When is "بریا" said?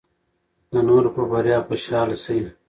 1.31-1.57